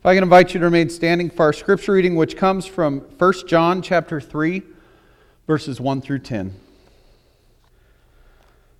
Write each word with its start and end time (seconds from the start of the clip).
If 0.00 0.06
I 0.06 0.14
can 0.14 0.24
invite 0.24 0.54
you 0.54 0.60
to 0.60 0.64
remain 0.64 0.88
standing 0.88 1.28
for 1.28 1.42
our 1.42 1.52
scripture 1.52 1.92
reading, 1.92 2.16
which 2.16 2.34
comes 2.34 2.64
from 2.64 3.00
1 3.00 3.46
John 3.46 3.82
chapter 3.82 4.18
3, 4.18 4.62
verses 5.46 5.78
1 5.78 6.00
through 6.00 6.20
10. 6.20 6.54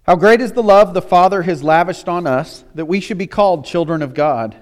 How 0.05 0.17
great 0.17 0.41
is 0.41 0.53
the 0.53 0.63
love 0.63 0.95
the 0.95 1.03
Father 1.03 1.43
has 1.43 1.63
lavished 1.63 2.09
on 2.09 2.27
us 2.27 2.65
that 2.75 2.87
we 2.87 3.01
should 3.01 3.19
be 3.19 3.27
called 3.27 3.67
children 3.67 4.01
of 4.01 4.15
God, 4.15 4.57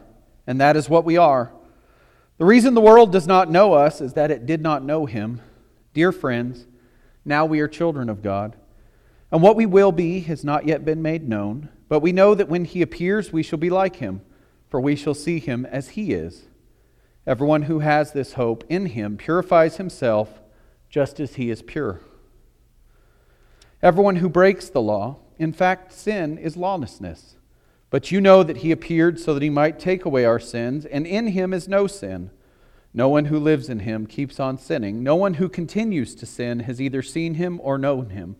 and 0.48 0.60
that 0.60 0.76
is 0.76 0.88
what 0.88 1.04
we 1.04 1.16
are. 1.16 1.52
The 2.39 2.44
reason 2.44 2.75
the 2.75 2.80
world 2.80 3.12
does 3.12 3.29
not 3.29 3.48
know 3.48 3.75
us 3.75 4.00
is 4.00 4.14
that 4.14 4.32
it 4.32 4.45
did 4.45 4.61
not 4.61 4.82
know 4.82 5.06
him. 5.06 5.40
Dear 5.95 6.11
friends, 6.11 6.66
now 7.25 7.46
we 7.46 7.61
are 7.61 7.68
children 7.68 8.09
of 8.09 8.20
God, 8.20 8.56
and 9.30 9.43
what 9.43 9.54
we 9.54 9.64
will 9.64 9.93
be 9.93 10.22
has 10.22 10.43
not 10.43 10.66
yet 10.66 10.84
been 10.84 11.02
made 11.02 11.29
known, 11.29 11.68
but 11.88 12.00
we 12.00 12.11
know 12.11 12.34
that 12.34 12.48
when 12.48 12.64
he 12.64 12.82
appears, 12.82 13.32
we 13.32 13.45
shall 13.45 13.61
be 13.61 13.70
like 13.70 13.95
him, 13.95 14.22
for 14.69 14.80
we 14.80 14.96
shall 14.96 15.14
see 15.14 15.39
him 15.39 15.66
as 15.66 15.91
he 15.91 16.12
is. 16.12 16.45
Everyone 17.27 17.62
who 17.62 17.80
has 17.80 18.13
this 18.13 18.35
hope 18.35 18.64
in 18.68 18.86
him 18.86 19.17
purifies 19.17 19.76
himself 19.76 20.40
just 20.89 21.21
as 21.21 21.35
he 21.35 21.50
is 21.50 21.63
pure. 21.63 22.00
Everyone 23.82 24.17
who 24.17 24.29
breaks 24.29 24.68
the 24.68 24.81
law, 24.81 25.18
in 25.39 25.53
fact, 25.53 25.93
sin 25.93 26.39
is 26.39 26.57
lawlessness. 26.57 27.36
But 27.90 28.11
you 28.11 28.21
know 28.21 28.43
that 28.43 28.59
he 28.59 28.71
appeared 28.71 29.21
so 29.21 29.35
that 29.35 29.43
he 29.43 29.50
might 29.50 29.79
take 29.79 30.04
away 30.04 30.25
our 30.25 30.40
sins, 30.40 30.85
and 30.85 31.07
in 31.07 31.29
him 31.29 31.53
is 31.53 31.68
no 31.68 31.87
sin. 31.87 32.31
No 32.92 33.09
one 33.09 33.27
who 33.27 33.39
lives 33.39 33.69
in 33.69 33.81
him 33.81 34.06
keeps 34.06 34.41
on 34.41 34.59
sinning. 34.59 35.03
No 35.03 35.14
one 35.14 35.34
who 35.34 35.48
continues 35.48 36.14
to 36.17 36.27
sin 36.27 36.61
has 36.61 36.81
either 36.81 37.03
seen 37.03 37.34
him 37.34 37.61
or 37.62 37.78
known 37.78 38.11
him. 38.11 38.37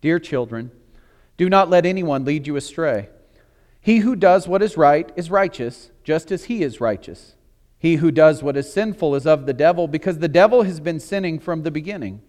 Dear 0.00 0.18
children, 0.18 0.70
do 1.36 1.48
not 1.48 1.68
let 1.68 1.84
anyone 1.84 2.24
lead 2.24 2.46
you 2.46 2.56
astray. 2.56 3.08
He 3.86 3.98
who 3.98 4.16
does 4.16 4.48
what 4.48 4.64
is 4.64 4.76
right 4.76 5.12
is 5.14 5.30
righteous, 5.30 5.92
just 6.02 6.32
as 6.32 6.46
he 6.46 6.64
is 6.64 6.80
righteous. 6.80 7.36
He 7.78 7.94
who 7.96 8.10
does 8.10 8.42
what 8.42 8.56
is 8.56 8.72
sinful 8.72 9.14
is 9.14 9.28
of 9.28 9.46
the 9.46 9.52
devil, 9.52 9.86
because 9.86 10.18
the 10.18 10.26
devil 10.26 10.64
has 10.64 10.80
been 10.80 10.98
sinning 10.98 11.38
from 11.38 11.62
the 11.62 11.70
beginning. 11.70 12.20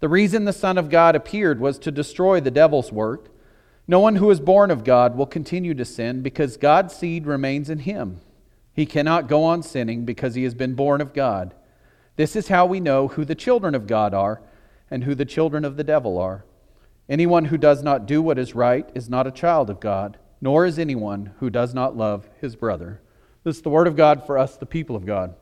The 0.00 0.08
reason 0.08 0.46
the 0.46 0.54
Son 0.54 0.78
of 0.78 0.88
God 0.88 1.14
appeared 1.14 1.60
was 1.60 1.78
to 1.80 1.90
destroy 1.90 2.40
the 2.40 2.50
devil's 2.50 2.92
work. 2.92 3.28
No 3.86 4.00
one 4.00 4.16
who 4.16 4.30
is 4.30 4.40
born 4.40 4.70
of 4.70 4.84
God 4.84 5.18
will 5.18 5.26
continue 5.26 5.74
to 5.74 5.84
sin, 5.84 6.22
because 6.22 6.56
God's 6.56 6.94
seed 6.94 7.26
remains 7.26 7.68
in 7.68 7.80
him. 7.80 8.22
He 8.72 8.86
cannot 8.86 9.28
go 9.28 9.44
on 9.44 9.62
sinning 9.62 10.06
because 10.06 10.34
he 10.34 10.44
has 10.44 10.54
been 10.54 10.72
born 10.72 11.02
of 11.02 11.12
God. 11.12 11.52
This 12.16 12.34
is 12.34 12.48
how 12.48 12.64
we 12.64 12.80
know 12.80 13.08
who 13.08 13.26
the 13.26 13.34
children 13.34 13.74
of 13.74 13.86
God 13.86 14.14
are 14.14 14.40
and 14.90 15.04
who 15.04 15.14
the 15.14 15.26
children 15.26 15.62
of 15.66 15.76
the 15.76 15.84
devil 15.84 16.16
are. 16.16 16.46
Anyone 17.06 17.44
who 17.44 17.58
does 17.58 17.82
not 17.82 18.06
do 18.06 18.22
what 18.22 18.38
is 18.38 18.54
right 18.54 18.88
is 18.94 19.10
not 19.10 19.26
a 19.26 19.30
child 19.30 19.68
of 19.68 19.78
God, 19.78 20.16
nor 20.40 20.66
is 20.66 20.78
anyone 20.78 21.32
who 21.40 21.50
does 21.50 21.74
not 21.74 21.96
love 21.96 22.28
his 22.40 22.56
brother. 22.56 23.00
This 23.44 23.56
is 23.56 23.62
the 23.62 23.70
word 23.70 23.86
of 23.86 23.96
God 23.96 24.26
for 24.26 24.38
us, 24.38 24.56
the 24.56 24.66
people 24.66 24.96
of 24.96 25.06
God. 25.06 25.34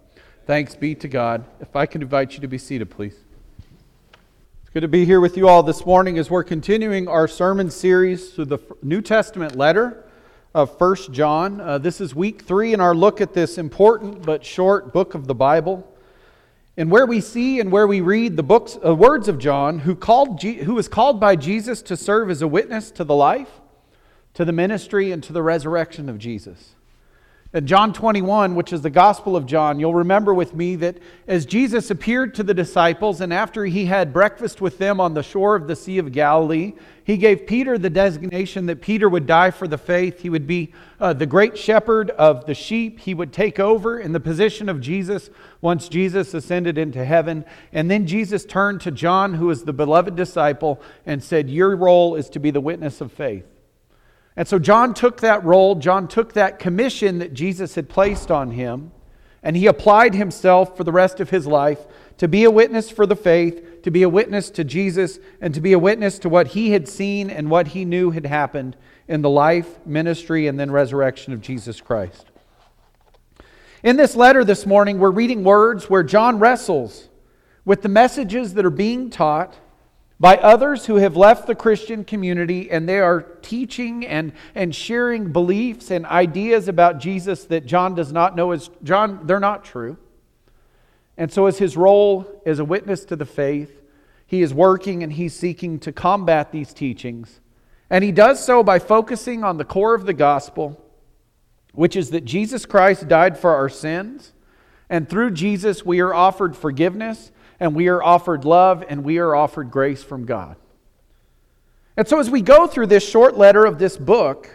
Thanks 0.47 0.75
be 0.75 0.95
to 0.97 1.09
God. 1.09 1.45
If 1.61 1.75
I 1.75 1.87
can 1.87 2.03
invite 2.03 2.35
you 2.35 2.41
to 2.41 2.49
be 2.49 2.59
seated, 2.59 2.91
please. 2.91 3.17
It's 4.63 4.71
good 4.73 4.81
to 4.81 4.89
be 4.89 5.05
here 5.05 5.21
with 5.21 5.37
you 5.37 5.49
all 5.49 5.63
this 5.63 5.87
morning 5.87 6.19
as 6.19 6.31
we're 6.31 6.45
continuing 6.45 7.09
our 7.09 7.27
sermon 7.27 7.71
series 7.71 8.31
through 8.31 8.47
the 8.47 8.59
New 8.83 9.01
Testament 9.01 9.57
letter 9.57 10.05
of 10.55 10.77
First 10.79 11.13
John. 11.13 11.61
Uh, 11.61 11.79
this 11.79 12.01
is 12.01 12.15
week 12.15 12.43
three 12.43 12.75
in 12.75 12.81
our 12.81 12.95
look 12.95 13.21
at 13.21 13.35
this 13.35 13.59
important 13.59 14.23
but 14.23 14.45
short 14.45 14.93
book 14.93 15.15
of 15.15 15.27
the 15.27 15.35
Bible. 15.35 15.91
And 16.77 16.91
where 16.91 17.07
we 17.07 17.21
see 17.21 17.59
and 17.61 17.73
where 17.73 17.87
we 17.87 18.01
read 18.01 18.37
the 18.37 18.43
books, 18.43 18.77
uh, 18.85 18.95
words 18.95 19.29
of 19.29 19.39
John, 19.39 19.79
who, 19.79 19.95
called 19.95 20.43
who 20.43 20.75
was 20.75 20.89
called 20.89 21.19
by 21.19 21.37
Jesus 21.37 21.83
to 21.83 21.97
serve 21.97 22.31
as 22.31 22.43
a 22.43 22.49
witness 22.49 22.91
to 22.93 23.05
the 23.05 23.15
life, 23.15 23.61
to 24.35 24.45
the 24.45 24.53
ministry, 24.53 25.13
and 25.13 25.23
to 25.23 25.33
the 25.33 25.43
resurrection 25.43 26.09
of 26.09 26.19
Jesus. 26.19 26.75
In 27.55 27.69
John 27.69 27.93
21, 27.93 28.57
which 28.57 28.73
is 28.73 28.83
the 28.83 28.91
Gospel 28.91 29.37
of 29.37 29.47
John, 29.47 29.79
you'll 29.79 29.95
remember 29.95 30.35
with 30.35 30.55
me 30.55 30.75
that 30.75 30.99
as 31.29 31.47
Jesus 31.47 31.89
appeared 31.89 32.35
to 32.35 32.43
the 32.43 32.53
disciples 32.53 33.21
and 33.21 33.33
after 33.33 33.65
he 33.65 33.87
had 33.87 34.13
breakfast 34.13 34.61
with 34.61 34.79
them 34.79 34.99
on 34.99 35.15
the 35.15 35.23
shore 35.23 35.55
of 35.55 35.69
the 35.69 35.77
Sea 35.77 35.99
of 35.99 36.11
Galilee, 36.11 36.73
he 37.05 37.17
gave 37.17 37.47
Peter 37.47 37.79
the 37.79 37.91
designation 37.91 38.67
that 38.67 38.81
Peter 38.81 39.09
would 39.09 39.29
die 39.29 39.53
for 39.53 39.69
the 39.69 39.79
faith. 39.79 40.23
He 40.23 40.31
would 40.31 40.49
be 40.49 40.73
uh, 40.99 41.13
the 41.13 41.27
great 41.27 41.57
shepherd 41.57 42.11
of 42.11 42.45
the 42.47 42.55
sheep. 42.55 42.99
He 42.99 43.15
would 43.15 43.33
take 43.33 43.61
over 43.61 44.01
in 44.01 44.11
the 44.11 44.19
position 44.19 44.69
of 44.69 44.81
Jesus 44.81 45.31
once 45.61 45.89
Jesus 45.89 46.35
ascended 46.35 46.77
into 46.77 47.05
heaven. 47.05 47.45
And 47.73 47.89
then 47.89 48.09
Jesus 48.09 48.45
turned 48.45 48.81
to 48.81 48.91
John, 48.91 49.35
who 49.35 49.47
was 49.47 49.63
the 49.63 49.73
beloved 49.73 50.17
disciple, 50.17 50.83
and 51.07 51.23
said, 51.23 51.49
Your 51.49 51.77
role 51.77 52.17
is 52.17 52.29
to 52.31 52.41
be 52.41 52.51
the 52.51 52.61
witness 52.61 53.01
of 53.01 53.13
faith. 53.13 53.45
And 54.37 54.49
so 54.49 54.59
John 54.59 54.95
took 54.95 55.21
that 55.21 55.45
role, 55.45 55.77
John 55.77 56.09
took 56.09 56.33
that 56.33 56.59
commission 56.59 57.19
that 57.19 57.35
Jesus 57.35 57.77
had 57.77 57.89
placed 57.89 58.31
on 58.31 58.51
him, 58.51 58.91
and 59.43 59.57
he 59.57 59.67
applied 59.67 60.15
himself 60.15 60.77
for 60.77 60.83
the 60.83 60.93
rest 60.93 61.21
of 61.21 61.31
his 61.31 61.47
life 61.47 61.87
to 62.19 62.27
be 62.27 62.45
a 62.45 62.51
witness 62.51 62.91
for 62.91 63.07
the 63.07 63.17
faith, 63.17 63.83
to 63.83 63.91
be 63.91 64.03
a 64.03 64.09
witness 64.09 64.51
to 64.51 64.65
Jesus, 64.65 65.19
and 65.41 65.55
to 65.55 65.61
be 65.61 65.73
a 65.73 65.79
witness 65.79 66.19
to 66.21 66.29
what 66.29 66.49
he 66.49 66.71
had 66.71 66.89
seen 66.89 67.31
and 67.31 67.51
what 67.51 67.69
he 67.69 67.85
knew 67.85 68.11
had 68.11 68.27
happened 68.27 68.77
in 69.07 69.23
the 69.23 69.31
life, 69.31 69.79
ministry, 69.87 70.47
and 70.47 70.59
then 70.59 70.71
resurrection 70.71 71.33
of 71.33 71.41
Jesus 71.41 71.81
Christ. 71.81 72.27
In 73.83 73.97
this 73.97 74.17
letter 74.17 74.45
this 74.45 74.65
morning, 74.65 74.99
we're 74.99 75.11
reading 75.11 75.45
words 75.45 75.91
where 75.91 76.03
John 76.03 76.39
wrestles 76.39 77.09
with 77.65 77.83
the 77.83 77.89
messages 77.89 78.55
that 78.55 78.65
are 78.65 78.71
being 78.71 79.11
taught 79.11 79.55
by 80.25 80.37
others 80.39 80.87
who 80.87 80.97
have 80.97 81.19
left 81.19 81.47
the 81.47 81.55
Christian 81.55 82.03
community 82.03 82.71
and 82.71 82.89
they 82.89 82.99
are 82.99 83.21
teaching 83.43 84.07
and, 84.07 84.33
and 84.55 84.75
sharing 84.75 85.31
beliefs 85.31 85.91
and 85.91 86.07
ideas 86.07 86.67
about 86.67 86.99
Jesus 86.99 87.45
that 87.45 87.67
John 87.67 87.95
does 87.95 88.11
not 88.11 88.35
know 88.35 88.53
as 88.53 88.71
John, 88.83 89.27
they're 89.27 89.39
not 89.39 89.67
true. 89.67 89.99
And 91.19 91.31
so, 91.31 91.45
as 91.45 91.59
his 91.59 91.77
role 91.77 92.41
as 92.47 92.59
a 92.59 92.65
witness 92.65 93.05
to 93.05 93.17
the 93.17 93.27
faith, 93.27 93.83
he 94.27 94.41
is 94.41 94.55
working 94.55 95.03
and 95.03 95.13
he's 95.13 95.35
seeking 95.35 95.79
to 95.81 95.93
combat 95.93 96.53
these 96.53 96.73
teachings. 96.73 97.43
And 97.91 98.03
he 98.03 98.11
does 98.11 98.43
so 98.43 98.63
by 98.63 98.79
focusing 98.79 99.45
on 99.45 99.59
the 99.59 99.65
core 99.67 99.95
of 99.95 100.07
the 100.07 100.15
gospel, 100.15 100.83
which 101.75 101.97
is 101.97 102.09
that 102.13 102.25
Jesus 102.25 102.65
Christ 102.65 103.09
died 103.09 103.37
for 103.37 103.55
our 103.55 103.69
sins. 103.69 104.33
And 104.89 105.07
through 105.07 105.33
Jesus, 105.33 105.85
we 105.85 106.01
are 106.01 106.15
offered 106.15 106.57
forgiveness 106.57 107.31
and 107.61 107.75
we 107.75 107.89
are 107.89 108.03
offered 108.03 108.45
love 108.45 108.85
and 108.89 109.05
we 109.05 109.19
are 109.19 109.35
offered 109.35 109.71
grace 109.71 110.03
from 110.03 110.25
God. 110.25 110.57
And 111.97 112.09
so, 112.09 112.19
as 112.19 112.29
we 112.29 112.43
go 112.43 112.67
through 112.67 112.89
this 112.89 113.09
short 113.09 113.37
letter 113.37 113.65
of 113.65 113.79
this 113.79 113.97
book, 113.97 114.51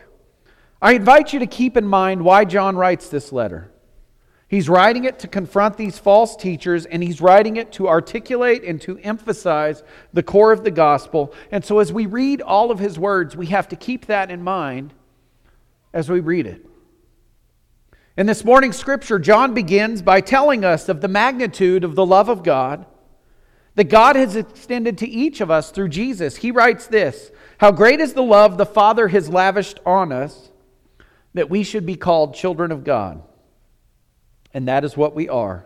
I 0.81 0.93
invite 0.93 1.33
you 1.33 1.39
to 1.39 1.47
keep 1.47 1.77
in 1.77 1.87
mind 1.87 2.23
why 2.23 2.45
John 2.45 2.75
writes 2.75 3.09
this 3.09 3.31
letter. 3.31 3.71
He's 4.49 4.67
writing 4.67 5.05
it 5.05 5.19
to 5.19 5.27
confront 5.27 5.77
these 5.77 5.99
false 5.99 6.35
teachers, 6.35 6.85
and 6.85 7.03
he's 7.03 7.21
writing 7.21 7.57
it 7.57 7.71
to 7.73 7.87
articulate 7.87 8.63
and 8.63 8.81
to 8.81 8.97
emphasize 8.99 9.83
the 10.11 10.23
core 10.23 10.51
of 10.51 10.63
the 10.63 10.71
gospel. 10.71 11.33
And 11.51 11.63
so, 11.63 11.79
as 11.79 11.93
we 11.93 12.07
read 12.07 12.41
all 12.41 12.71
of 12.71 12.79
his 12.79 12.97
words, 12.97 13.37
we 13.37 13.47
have 13.47 13.67
to 13.69 13.75
keep 13.75 14.07
that 14.07 14.31
in 14.31 14.43
mind 14.43 14.93
as 15.93 16.09
we 16.09 16.19
read 16.19 16.47
it. 16.47 16.65
In 18.19 18.25
this 18.25 18.43
morning's 18.43 18.75
scripture, 18.75 19.17
John 19.17 19.53
begins 19.53 20.01
by 20.01 20.19
telling 20.19 20.65
us 20.65 20.89
of 20.89 20.99
the 20.99 21.07
magnitude 21.07 21.85
of 21.85 21.95
the 21.95 22.05
love 22.05 22.27
of 22.27 22.43
God 22.43 22.85
that 23.75 23.85
God 23.85 24.17
has 24.17 24.35
extended 24.35 24.97
to 24.97 25.07
each 25.07 25.39
of 25.39 25.49
us 25.49 25.71
through 25.71 25.87
Jesus. 25.87 26.35
He 26.35 26.51
writes 26.51 26.85
this 26.85 27.31
How 27.59 27.71
great 27.71 28.01
is 28.01 28.11
the 28.11 28.21
love 28.21 28.57
the 28.57 28.65
Father 28.65 29.07
has 29.07 29.29
lavished 29.29 29.79
on 29.85 30.11
us 30.11 30.51
that 31.33 31.49
we 31.49 31.63
should 31.63 31.85
be 31.85 31.95
called 31.95 32.35
children 32.35 32.73
of 32.73 32.83
God. 32.83 33.23
And 34.53 34.67
that 34.67 34.83
is 34.83 34.97
what 34.97 35.15
we 35.15 35.29
are. 35.29 35.65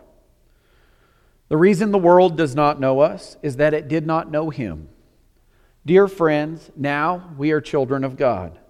The 1.48 1.56
reason 1.56 1.90
the 1.90 1.98
world 1.98 2.36
does 2.36 2.54
not 2.54 2.78
know 2.78 3.00
us 3.00 3.36
is 3.42 3.56
that 3.56 3.74
it 3.74 3.88
did 3.88 4.06
not 4.06 4.30
know 4.30 4.50
Him. 4.50 4.90
Dear 5.84 6.06
friends, 6.06 6.70
now 6.76 7.32
we 7.36 7.50
are 7.50 7.60
children 7.60 8.04
of 8.04 8.16
God. 8.16 8.60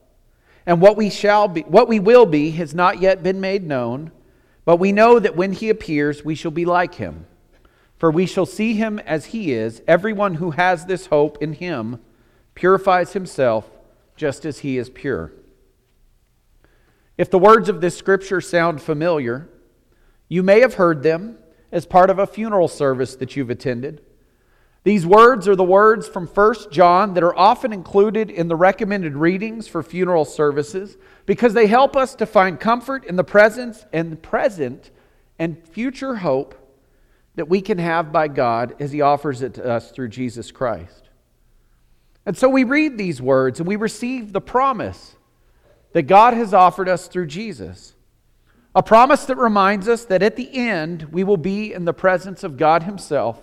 And 0.67 0.81
what 0.81 0.97
we 0.97 1.11
shall 1.11 1.49
be, 1.49 1.63
what 1.63 1.89
we 1.89 2.01
will 2.01 2.27
be 2.27 2.51
has 2.53 2.75
not 2.75 3.01
yet 3.01 3.23
been 3.23 3.41
made 3.41 3.67
known, 3.67 4.13
but 4.65 4.77
we 4.77 4.93
know 4.93 5.19
that 5.19 5.37
when 5.37 5.53
he 5.53 5.69
appears, 5.69 6.25
we 6.25 6.35
shall 6.35 6.51
be 6.51 6.65
like 6.65 6.95
him. 6.95 7.27
For 7.99 8.11
we 8.11 8.27
shall 8.27 8.47
see 8.47 8.75
him 8.75 8.99
as 9.01 9.27
he 9.27 9.53
is. 9.53 9.83
Everyone 9.87 10.35
who 10.35 10.53
has 10.53 10.87
this 10.87 11.07
hope 11.07 11.43
in 11.43 11.55
him 11.55 12.01
purifies 12.55 13.13
himself 13.13 13.71
just 14.17 14.45
as 14.45 14.61
he 14.61 14.79
is 14.79 14.91
pure. 14.91 15.33
If 17.17 17.31
the 17.31 17.39
words 17.39 17.69
of 17.69 17.81
this 17.81 17.97
scripture 17.97 18.41
sound 18.41 18.83
familiar, 18.83 19.49
you 20.29 20.43
may 20.43 20.61
have 20.61 20.75
heard 20.75 21.03
them 21.03 21.39
as 21.71 21.87
part 21.87 22.11
of 22.11 22.19
a 22.19 22.27
funeral 22.27 22.69
service 22.69 23.17
that 23.17 23.37
you've 23.37 23.51
attended. 23.51 24.03
These 24.85 25.07
words 25.07 25.49
are 25.49 25.57
the 25.57 25.65
words 25.65 26.07
from 26.07 26.27
1 26.27 26.55
John 26.71 27.15
that 27.15 27.25
are 27.25 27.37
often 27.37 27.73
included 27.73 28.31
in 28.31 28.49
the 28.49 28.57
recommended 28.57 29.17
readings 29.17 29.67
for 29.67 29.83
funeral 29.83 30.27
services 30.27 30.99
because 31.25 31.55
they 31.55 31.67
help 31.67 31.97
us 31.97 32.15
to 32.17 32.27
find 32.27 32.61
comfort 32.61 33.07
in 33.07 33.17
the 33.17 33.25
presence 33.25 33.87
and 33.95 34.23
present 34.23 34.91
and 35.39 35.67
future 35.69 36.17
hope 36.17 36.55
that 37.35 37.49
we 37.49 37.63
can 37.63 37.79
have 37.79 38.13
by 38.13 38.29
God 38.29 38.77
as 38.79 38.93
He 38.93 39.01
offers 39.01 39.41
it 39.41 39.55
to 39.55 39.65
us 39.65 39.91
through 39.91 40.09
Jesus 40.09 40.53
Christ. 40.53 41.09
And 42.27 42.37
so 42.37 42.49
we 42.51 42.65
read 42.65 42.99
these 42.99 43.23
words 43.23 43.61
and 43.61 43.69
we 43.69 43.77
receive 43.77 44.33
the 44.35 44.41
promise 44.41 45.17
that 45.93 46.03
God 46.03 46.35
has 46.35 46.53
offered 46.53 46.91
us 46.91 47.09
through 47.09 47.27
Jesus 47.27 47.95
A 48.75 48.83
promise 48.83 49.25
that 49.27 49.39
reminds 49.39 49.89
us 49.89 50.05
that 50.05 50.23
at 50.23 50.37
the 50.37 50.55
end 50.55 51.05
we 51.05 51.25
will 51.25 51.39
be 51.39 51.73
in 51.73 51.87
the 51.87 51.95
presence 51.95 52.45
of 52.45 52.59
God 52.59 52.83
Himself. 52.83 53.41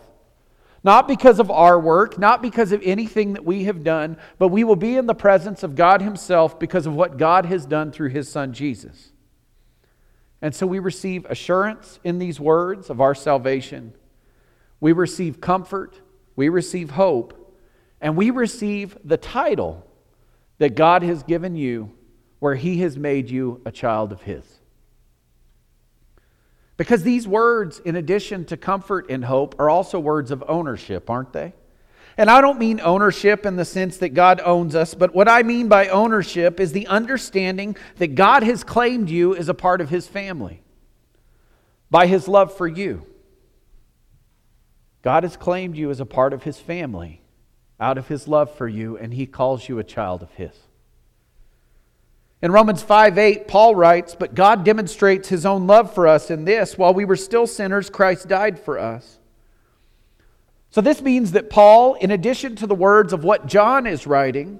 Not 0.83 1.07
because 1.07 1.39
of 1.39 1.51
our 1.51 1.79
work, 1.79 2.17
not 2.17 2.41
because 2.41 2.71
of 2.71 2.81
anything 2.83 3.33
that 3.33 3.45
we 3.45 3.65
have 3.65 3.83
done, 3.83 4.17
but 4.39 4.47
we 4.47 4.63
will 4.63 4.75
be 4.75 4.97
in 4.97 5.05
the 5.05 5.13
presence 5.13 5.61
of 5.61 5.75
God 5.75 6.01
Himself 6.01 6.59
because 6.59 6.87
of 6.87 6.95
what 6.95 7.17
God 7.17 7.45
has 7.45 7.65
done 7.65 7.91
through 7.91 8.09
His 8.09 8.29
Son 8.29 8.51
Jesus. 8.51 9.11
And 10.41 10.55
so 10.55 10.65
we 10.65 10.79
receive 10.79 11.25
assurance 11.25 11.99
in 12.03 12.17
these 12.17 12.39
words 12.39 12.89
of 12.89 12.99
our 12.99 13.13
salvation. 13.13 13.93
We 14.79 14.91
receive 14.91 15.39
comfort, 15.39 16.01
we 16.35 16.49
receive 16.49 16.91
hope, 16.91 17.55
and 18.01 18.17
we 18.17 18.31
receive 18.31 18.97
the 19.03 19.17
title 19.17 19.85
that 20.57 20.75
God 20.75 21.03
has 21.03 21.21
given 21.21 21.55
you 21.55 21.91
where 22.39 22.55
He 22.55 22.79
has 22.79 22.97
made 22.97 23.29
you 23.29 23.61
a 23.65 23.71
child 23.71 24.11
of 24.11 24.23
His. 24.23 24.43
Because 26.81 27.03
these 27.03 27.27
words, 27.27 27.77
in 27.77 27.95
addition 27.95 28.43
to 28.45 28.57
comfort 28.57 29.11
and 29.11 29.23
hope, 29.23 29.53
are 29.59 29.69
also 29.69 29.99
words 29.99 30.31
of 30.31 30.43
ownership, 30.47 31.11
aren't 31.11 31.31
they? 31.31 31.53
And 32.17 32.27
I 32.27 32.41
don't 32.41 32.57
mean 32.57 32.81
ownership 32.81 33.45
in 33.45 33.55
the 33.55 33.65
sense 33.65 33.97
that 33.97 34.15
God 34.15 34.41
owns 34.43 34.73
us, 34.73 34.95
but 34.95 35.13
what 35.13 35.29
I 35.29 35.43
mean 35.43 35.67
by 35.67 35.89
ownership 35.89 36.59
is 36.59 36.71
the 36.71 36.87
understanding 36.87 37.77
that 37.97 38.15
God 38.15 38.41
has 38.41 38.63
claimed 38.63 39.11
you 39.11 39.35
as 39.35 39.47
a 39.47 39.53
part 39.53 39.79
of 39.79 39.89
His 39.89 40.07
family 40.07 40.63
by 41.91 42.07
His 42.07 42.27
love 42.27 42.57
for 42.57 42.67
you. 42.67 43.05
God 45.03 45.21
has 45.21 45.37
claimed 45.37 45.77
you 45.77 45.91
as 45.91 45.99
a 45.99 46.05
part 46.07 46.33
of 46.33 46.41
His 46.41 46.57
family 46.57 47.21
out 47.79 47.99
of 47.99 48.07
His 48.07 48.27
love 48.27 48.55
for 48.55 48.67
you, 48.67 48.97
and 48.97 49.13
He 49.13 49.27
calls 49.27 49.69
you 49.69 49.77
a 49.77 49.83
child 49.83 50.23
of 50.23 50.31
His. 50.31 50.55
In 52.41 52.51
Romans 52.51 52.81
5 52.81 53.17
8, 53.17 53.47
Paul 53.47 53.75
writes, 53.75 54.15
But 54.15 54.33
God 54.33 54.63
demonstrates 54.63 55.29
his 55.29 55.45
own 55.45 55.67
love 55.67 55.93
for 55.93 56.07
us 56.07 56.31
in 56.31 56.45
this 56.45 56.77
while 56.77 56.93
we 56.93 57.05
were 57.05 57.15
still 57.15 57.45
sinners, 57.45 57.89
Christ 57.89 58.27
died 58.27 58.59
for 58.59 58.79
us. 58.79 59.19
So 60.71 60.81
this 60.81 61.01
means 61.01 61.33
that 61.33 61.49
Paul, 61.49 61.95
in 61.95 62.11
addition 62.11 62.55
to 62.57 62.67
the 62.67 62.75
words 62.75 63.13
of 63.13 63.23
what 63.23 63.45
John 63.45 63.85
is 63.85 64.07
writing, 64.07 64.59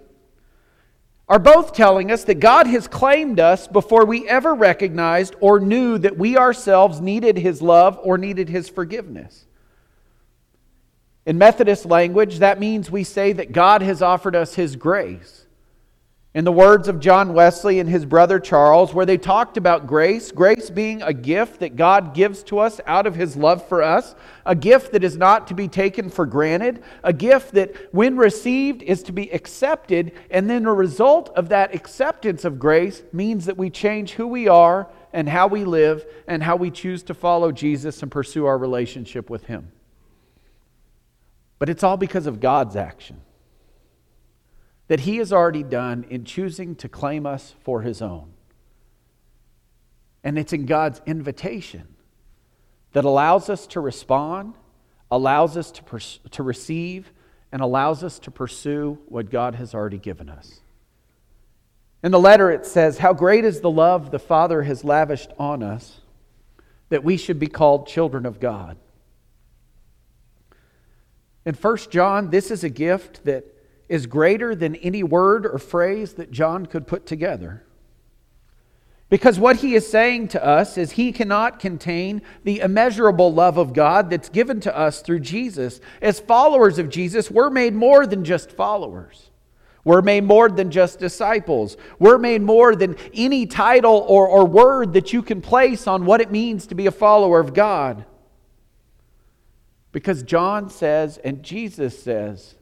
are 1.28 1.40
both 1.40 1.74
telling 1.74 2.12
us 2.12 2.26
that 2.26 2.42
God 2.42 2.68
has 2.68 2.90
claimed 2.90 3.40
us 3.40 3.66
before 3.66 4.06
we 4.06 4.28
ever 4.28 4.54
recognized 4.54 5.36
or 5.40 5.62
knew 5.62 5.98
that 5.98 6.18
we 6.18 6.38
ourselves 6.38 7.00
needed 7.00 7.38
his 7.38 7.62
love 7.62 7.98
or 8.04 8.18
needed 8.18 8.50
his 8.50 8.68
forgiveness. 8.68 9.46
In 11.26 11.38
Methodist 11.38 11.86
language, 11.86 12.40
that 12.40 12.60
means 12.60 12.92
we 12.92 13.06
say 13.06 13.32
that 13.32 13.54
God 13.54 13.82
has 13.82 14.02
offered 14.02 14.36
us 14.36 14.56
his 14.56 14.76
grace. 14.76 15.46
In 16.34 16.46
the 16.46 16.52
words 16.52 16.88
of 16.88 17.02
John 17.02 17.34
Wesley 17.34 17.80
and 17.80 17.90
his 17.90 18.06
brother 18.06 18.40
Charles, 18.40 18.94
where 18.94 19.06
they 19.06 19.18
talked 19.18 19.58
about 19.58 19.86
grace, 19.86 20.32
grace 20.32 20.70
being 20.70 21.02
a 21.02 21.12
gift 21.12 21.60
that 21.60 21.76
God 21.76 22.14
gives 22.14 22.42
to 22.44 22.60
us 22.60 22.80
out 22.88 23.06
of 23.06 23.16
his 23.16 23.36
love 23.36 23.68
for 23.68 23.84
us, 23.84 24.16
a 24.46 24.56
gift 24.56 24.94
that 24.94 25.04
is 25.04 25.18
not 25.18 25.48
to 25.48 25.54
be 25.54 25.68
taken 25.68 26.10
for 26.10 26.26
granted, 26.26 26.84
a 27.04 27.12
gift 27.12 27.54
that, 27.56 27.76
when 27.94 28.16
received, 28.16 28.82
is 28.82 29.04
to 29.04 29.12
be 29.12 29.30
accepted, 29.34 30.14
and 30.30 30.50
then 30.50 30.66
a 30.66 30.74
result 30.74 31.28
of 31.36 31.50
that 31.50 31.76
acceptance 31.76 32.46
of 32.46 32.60
grace 32.60 33.04
means 33.12 33.46
that 33.46 33.58
we 33.58 33.70
change 33.70 34.14
who 34.14 34.26
we 34.26 34.48
are 34.48 34.90
and 35.12 35.28
how 35.28 35.48
we 35.48 35.66
live 35.66 36.06
and 36.30 36.42
how 36.42 36.56
we 36.56 36.72
choose 36.72 37.04
to 37.04 37.14
follow 37.14 37.52
Jesus 37.52 38.02
and 38.02 38.10
pursue 38.10 38.46
our 38.46 38.58
relationship 38.58 39.30
with 39.30 39.48
him. 39.48 39.70
But 41.60 41.68
it's 41.68 41.84
all 41.84 41.98
because 41.98 42.26
of 42.26 42.40
God's 42.40 42.78
action 42.78 43.20
that 44.92 45.00
He 45.00 45.20
has 45.20 45.32
already 45.32 45.64
done 45.64 46.06
in 46.10 46.26
choosing 46.26 46.76
to 46.76 46.90
claim 46.90 47.26
us 47.26 47.56
for 47.64 47.82
His 47.82 48.02
own. 48.02 48.34
And 50.22 50.38
it's 50.38 50.52
in 50.52 50.66
God's 50.66 51.02
invitation 51.06 51.88
that 52.92 53.06
allows 53.06 53.50
us 53.50 53.68
to 53.68 53.80
respond, 53.80 54.56
allows 55.10 55.56
us 55.56 55.72
to, 55.72 55.84
pers- 55.84 56.20
to 56.32 56.44
receive, 56.44 57.14
and 57.54 57.62
allows 57.62 58.04
us 58.04 58.20
to 58.20 58.32
pursue 58.32 59.00
what 59.08 59.30
God 59.30 59.56
has 59.56 59.74
already 59.74 59.98
given 59.98 60.28
us. 60.28 60.60
In 62.04 62.12
the 62.12 62.20
letter, 62.20 62.52
it 62.52 62.66
says, 62.66 62.98
How 62.98 63.14
great 63.14 63.46
is 63.46 63.62
the 63.62 63.72
love 63.72 64.12
the 64.12 64.20
Father 64.20 64.64
has 64.64 64.84
lavished 64.84 65.32
on 65.40 65.64
us 65.64 66.02
that 66.90 67.06
we 67.06 67.16
should 67.16 67.40
be 67.40 67.48
called 67.48 67.88
children 67.88 68.26
of 68.26 68.42
God. 68.42 68.76
In 71.46 71.56
1 71.56 71.78
John, 71.90 72.30
this 72.30 72.52
is 72.52 72.66
a 72.66 72.70
gift 72.70 73.24
that 73.24 73.51
is 73.92 74.06
greater 74.06 74.56
than 74.56 74.78
any 74.78 75.04
word 75.04 75.46
or 75.46 75.58
phrase 75.58 76.14
that 76.14 76.32
John 76.32 76.66
could 76.66 76.88
put 76.88 77.06
together. 77.06 77.66
Because 79.10 79.38
what 79.38 79.58
he 79.58 79.76
is 79.76 79.86
saying 79.86 80.30
to 80.30 80.44
us 80.44 80.78
is 80.78 80.92
he 80.92 81.12
cannot 81.12 81.60
contain 81.60 82.22
the 82.46 82.62
immeasurable 82.62 83.34
love 83.34 83.58
of 83.58 83.74
God 83.74 84.10
that's 84.10 84.30
given 84.30 84.62
to 84.62 84.76
us 84.76 85.02
through 85.02 85.20
Jesus. 85.20 85.82
As 86.02 86.22
followers 86.22 86.80
of 86.80 86.88
Jesus, 86.88 87.30
we're 87.30 87.50
made 87.50 87.74
more 87.74 88.08
than 88.08 88.24
just 88.24 88.54
followers. 88.54 89.30
We're 89.84 90.02
made 90.02 90.24
more 90.24 90.48
than 90.48 90.72
just 90.72 90.98
disciples. 90.98 91.76
We're 92.00 92.18
made 92.18 92.42
more 92.42 92.74
than 92.74 92.96
any 93.14 93.46
title 93.46 94.06
or, 94.08 94.26
or 94.26 94.46
word 94.46 94.94
that 94.94 95.12
you 95.12 95.22
can 95.22 95.42
place 95.42 95.86
on 95.86 96.06
what 96.06 96.22
it 96.22 96.32
means 96.32 96.68
to 96.68 96.76
be 96.76 96.88
a 96.88 96.92
follower 96.92 97.42
of 97.42 97.54
God. 97.54 98.06
Because 99.92 100.24
John 100.24 100.70
says, 100.70 101.18
and 101.18 101.44
Jesus 101.44 102.02
says, 102.02 102.56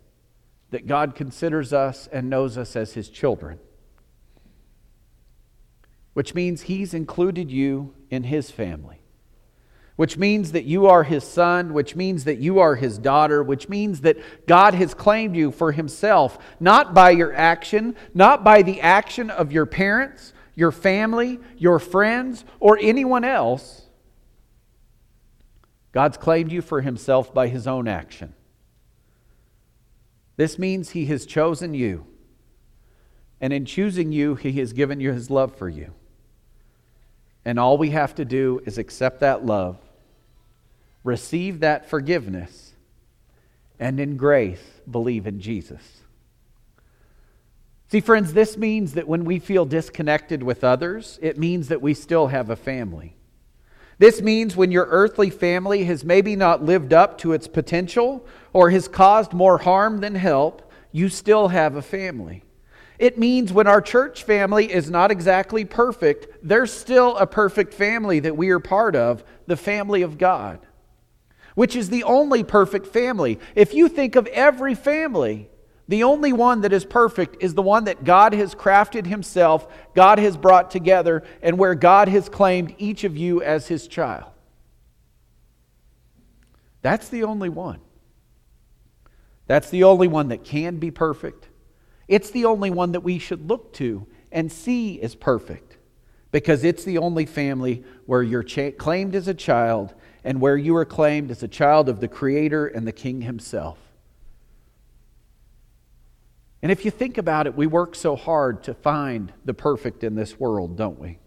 that 0.71 0.87
God 0.87 1.15
considers 1.15 1.73
us 1.73 2.07
and 2.11 2.29
knows 2.29 2.57
us 2.57 2.75
as 2.75 2.93
his 2.93 3.09
children, 3.09 3.59
which 6.13 6.35
means 6.35 6.63
he's 6.63 6.93
included 6.93 7.51
you 7.51 7.93
in 8.09 8.23
his 8.23 8.51
family, 8.51 9.01
which 9.95 10.17
means 10.17 10.51
that 10.51 10.65
you 10.65 10.85
are 10.85 11.03
his 11.03 11.23
son, 11.23 11.73
which 11.73 11.95
means 11.95 12.23
that 12.25 12.37
you 12.37 12.59
are 12.59 12.75
his 12.75 12.97
daughter, 12.97 13.41
which 13.41 13.67
means 13.67 14.01
that 14.01 14.17
God 14.47 14.73
has 14.73 14.93
claimed 14.93 15.35
you 15.35 15.51
for 15.51 15.71
himself, 15.71 16.37
not 16.59 16.93
by 16.93 17.11
your 17.11 17.33
action, 17.33 17.95
not 18.13 18.43
by 18.43 18.61
the 18.61 18.81
action 18.81 19.29
of 19.29 19.51
your 19.51 19.65
parents, 19.65 20.33
your 20.55 20.71
family, 20.71 21.39
your 21.57 21.79
friends, 21.79 22.45
or 22.59 22.77
anyone 22.79 23.23
else. 23.23 23.83
God's 25.91 26.17
claimed 26.17 26.51
you 26.51 26.61
for 26.61 26.81
himself 26.81 27.33
by 27.33 27.47
his 27.47 27.65
own 27.65 27.87
action. 27.87 28.35
This 30.39 30.57
means 30.57 30.91
He 30.91 31.07
has 31.07 31.25
chosen 31.25 31.73
you. 31.73 32.05
And 33.41 33.51
in 33.51 33.65
choosing 33.65 34.13
you, 34.13 34.35
He 34.35 34.53
has 34.53 34.71
given 34.71 35.01
you 35.01 35.11
His 35.11 35.29
love 35.29 35.53
for 35.53 35.67
you. 35.67 35.93
And 37.43 37.59
all 37.59 37.77
we 37.77 37.89
have 37.89 38.15
to 38.15 38.23
do 38.23 38.61
is 38.65 38.77
accept 38.77 39.19
that 39.19 39.45
love, 39.45 39.77
receive 41.03 41.59
that 41.59 41.89
forgiveness, 41.89 42.71
and 43.81 43.99
in 43.99 44.15
grace, 44.15 44.63
believe 44.89 45.27
in 45.27 45.41
Jesus. 45.41 46.03
See, 47.89 47.99
friends, 47.99 48.31
this 48.31 48.55
means 48.55 48.93
that 48.93 49.09
when 49.09 49.25
we 49.25 49.39
feel 49.39 49.65
disconnected 49.65 50.41
with 50.41 50.63
others, 50.63 51.19
it 51.21 51.37
means 51.37 51.67
that 51.67 51.81
we 51.81 51.93
still 51.93 52.27
have 52.27 52.49
a 52.49 52.55
family. 52.55 53.13
This 53.99 54.21
means 54.21 54.55
when 54.55 54.71
your 54.71 54.85
earthly 54.85 55.29
family 55.29 55.83
has 55.83 56.05
maybe 56.05 56.35
not 56.37 56.63
lived 56.63 56.93
up 56.93 57.17
to 57.19 57.33
its 57.33 57.49
potential 57.49 58.25
or 58.53 58.69
has 58.71 58.87
caused 58.87 59.33
more 59.33 59.57
harm 59.57 59.99
than 59.99 60.15
help, 60.15 60.71
you 60.93 61.09
still 61.09 61.49
have 61.49 61.75
a 61.75 61.81
family. 61.81 62.43
It 62.97 63.17
means 63.17 63.53
when 63.53 63.67
our 63.67 63.81
church 63.81 64.23
family 64.23 64.71
is 64.71 64.89
not 64.89 65.11
exactly 65.11 65.65
perfect, 65.65 66.27
there's 66.41 66.71
still 66.71 67.17
a 67.17 67.27
perfect 67.27 67.73
family 67.73 68.19
that 68.21 68.37
we 68.37 68.49
are 68.49 68.59
part 68.59 68.95
of, 68.95 69.23
the 69.47 69.57
family 69.57 70.01
of 70.01 70.17
God, 70.17 70.59
which 71.55 71.75
is 71.75 71.89
the 71.89 72.03
only 72.03 72.43
perfect 72.43 72.87
family. 72.87 73.37
If 73.53 73.73
you 73.73 73.89
think 73.89 74.15
of 74.15 74.27
every 74.27 74.75
family, 74.75 75.49
the 75.89 76.03
only 76.03 76.33
one 76.33 76.61
that 76.61 76.71
is 76.71 76.85
perfect 76.85 77.37
is 77.39 77.55
the 77.55 77.63
one 77.63 77.85
that 77.85 78.03
God 78.03 78.33
has 78.33 78.53
crafted 78.53 79.07
Himself, 79.07 79.67
God 79.95 80.19
has 80.19 80.37
brought 80.37 80.69
together, 80.69 81.23
and 81.41 81.57
where 81.57 81.73
God 81.73 82.07
has 82.09 82.29
claimed 82.29 82.75
each 82.77 83.03
of 83.03 83.17
you 83.17 83.41
as 83.41 83.67
His 83.67 83.87
child. 83.87 84.31
That's 86.83 87.09
the 87.09 87.23
only 87.23 87.49
one. 87.49 87.79
That's 89.47 89.71
the 89.71 89.83
only 89.83 90.07
one 90.07 90.27
that 90.27 90.43
can 90.43 90.77
be 90.77 90.91
perfect. 90.91 91.49
It's 92.07 92.29
the 92.29 92.45
only 92.45 92.69
one 92.69 92.91
that 92.91 93.01
we 93.01 93.17
should 93.17 93.49
look 93.49 93.73
to 93.73 94.05
and 94.31 94.51
see 94.51 95.01
as 95.01 95.15
perfect 95.15 95.77
because 96.31 96.63
it's 96.63 96.83
the 96.83 96.99
only 96.99 97.25
family 97.25 97.83
where 98.05 98.21
you're 98.21 98.43
cha- 98.43 98.69
claimed 98.77 99.15
as 99.15 99.27
a 99.27 99.33
child 99.33 99.95
and 100.23 100.39
where 100.39 100.55
you 100.55 100.75
are 100.75 100.85
claimed 100.85 101.31
as 101.31 101.41
a 101.41 101.47
child 101.47 101.89
of 101.89 101.99
the 101.99 102.07
Creator 102.07 102.67
and 102.67 102.85
the 102.85 102.91
King 102.91 103.23
Himself. 103.23 103.88
And 106.61 106.71
if 106.71 106.83
you 106.83 106.91
think 106.91 107.17
about 107.17 107.47
it, 107.47 107.55
we 107.55 107.67
work 107.67 107.95
so 107.95 108.15
hard 108.15 108.63
to 108.63 108.73
find 108.73 109.31
the 109.45 109.53
perfect 109.53 110.03
in 110.03 110.15
this 110.15 110.39
world, 110.39 110.75
don't 110.75 110.99
we? 110.99 111.19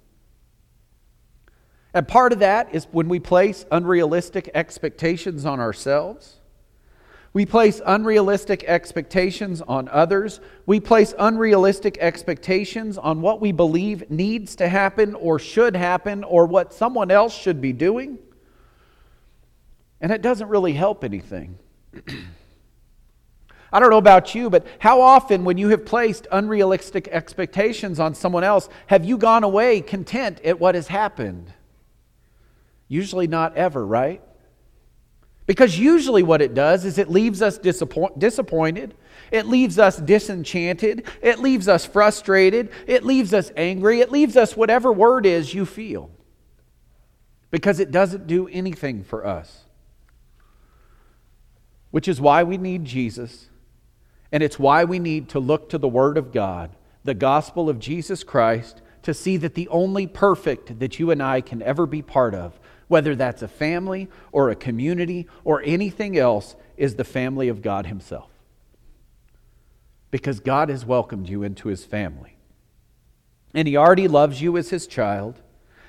And 1.95 2.07
part 2.07 2.33
of 2.33 2.39
that 2.41 2.75
is 2.75 2.87
when 2.91 3.09
we 3.09 3.19
place 3.19 3.65
unrealistic 3.71 4.51
expectations 4.55 5.45
on 5.45 5.61
ourselves. 5.61 6.39
We 7.35 7.47
place 7.47 7.81
unrealistic 7.85 8.65
expectations 8.65 9.63
on 9.63 9.89
others. 9.89 10.41
We 10.67 10.81
place 10.81 11.15
unrealistic 11.19 11.97
expectations 11.99 12.99
on 12.99 13.23
what 13.23 13.41
we 13.41 13.53
believe 13.53 14.11
needs 14.11 14.57
to 14.57 14.69
happen 14.69 15.15
or 15.15 15.39
should 15.39 15.75
happen 15.75 16.25
or 16.25 16.45
what 16.45 16.75
someone 16.75 17.11
else 17.11 17.35
should 17.35 17.61
be 17.61 17.73
doing. 17.73 18.19
And 20.01 20.13
it 20.13 20.21
doesn't 20.21 20.49
really 20.49 20.75
help 20.75 21.05
anything. 21.05 21.59
I 23.73 23.81
don't 23.81 23.89
know 23.89 23.97
about 23.97 24.35
you, 24.35 24.51
but 24.51 24.67
how 24.79 25.01
often, 25.01 25.45
when 25.45 25.57
you 25.57 25.69
have 25.69 25.87
placed 25.87 26.27
unrealistic 26.31 27.09
expectations 27.09 27.99
on 27.99 28.15
someone 28.15 28.45
else, 28.45 28.69
have 28.89 29.05
you 29.05 29.17
gone 29.17 29.45
away 29.45 29.81
content 29.81 30.41
at 30.45 30.61
what 30.61 30.75
has 30.75 30.89
happened? 30.89 31.53
Usually 32.87 33.27
not 33.27 33.57
ever, 33.57 33.85
right? 33.87 34.21
Because 35.47 35.79
usually 35.79 36.23
what 36.23 36.43
it 36.43 36.55
does 36.55 36.85
is 36.85 36.99
it 36.99 37.11
leaves 37.11 37.41
us 37.41 37.57
disappoint, 37.57 38.19
disappointed, 38.19 38.95
it 39.31 39.47
leaves 39.47 39.79
us 39.79 39.97
disenchanted, 39.97 41.07
it 41.23 41.39
leaves 41.39 41.67
us 41.67 41.87
frustrated, 41.87 42.71
it 42.87 43.05
leaves 43.05 43.33
us 43.33 43.51
angry, 43.57 44.01
it 44.01 44.13
leaves 44.13 44.37
us 44.37 44.55
whatever 44.55 44.93
word 44.93 45.25
is 45.25 45.55
you 45.55 45.65
feel. 45.65 46.11
Because 47.51 47.81
it 47.81 47.91
doesn't 47.91 48.27
do 48.27 48.49
anything 48.49 49.03
for 49.03 49.27
us. 49.27 49.65
Which 51.91 52.09
is 52.09 52.21
why 52.21 52.43
we 52.45 52.57
need 52.57 52.85
Jesus, 52.85 53.49
and 54.33 54.43
it's 54.43 54.59
why 54.59 54.85
we 54.85 54.99
need 54.99 55.29
to 55.29 55.39
look 55.39 55.69
to 55.69 55.79
the 55.79 55.89
Word 55.89 56.17
of 56.17 56.33
God, 56.33 56.71
the 57.05 57.15
gospel 57.15 57.69
of 57.69 57.79
Jesus 57.79 58.25
Christ, 58.25 58.83
to 59.03 59.13
see 59.13 59.37
that 59.37 59.55
the 59.55 59.69
only 59.69 60.07
perfect 60.07 60.79
that 60.79 60.99
you 60.99 61.11
and 61.11 61.23
I 61.23 61.41
can 61.41 61.63
ever 61.63 61.87
be 61.87 62.03
part 62.03 62.35
of 62.35 62.59
whether 62.93 63.15
that's 63.15 63.41
a 63.41 63.49
family 63.49 64.07
or 64.33 64.51
a 64.51 64.55
community 64.55 65.27
or 65.45 65.63
anything 65.65 66.19
else, 66.19 66.55
is 66.77 66.97
the 66.97 67.05
family 67.05 67.49
of 67.49 67.63
God 67.63 67.87
Himself. 67.87 68.29
Because 70.11 70.41
God 70.41 70.69
has 70.69 70.85
welcomed 70.85 71.27
you 71.27 71.43
into 71.43 71.69
His 71.69 71.87
family. 71.87 72.37
And 73.55 73.67
He 73.67 73.79
already 73.79 74.09
loves 74.09 74.43
you 74.43 74.59
as 74.59 74.69
His 74.69 74.87
child, 74.87 75.41